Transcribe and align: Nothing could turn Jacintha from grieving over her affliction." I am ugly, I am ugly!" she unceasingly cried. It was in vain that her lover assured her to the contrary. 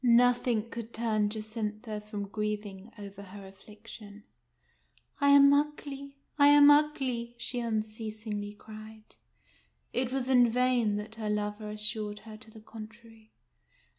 Nothing 0.03 0.67
could 0.67 0.93
turn 0.95 1.29
Jacintha 1.29 2.01
from 2.01 2.25
grieving 2.27 2.91
over 2.97 3.21
her 3.21 3.45
affliction." 3.45 4.23
I 5.21 5.29
am 5.29 5.53
ugly, 5.53 6.17
I 6.39 6.47
am 6.47 6.71
ugly!" 6.71 7.35
she 7.37 7.59
unceasingly 7.59 8.53
cried. 8.53 9.15
It 9.93 10.11
was 10.11 10.27
in 10.27 10.49
vain 10.49 10.95
that 10.95 11.13
her 11.21 11.29
lover 11.29 11.69
assured 11.69 12.17
her 12.25 12.35
to 12.35 12.49
the 12.49 12.61
contrary. 12.61 13.31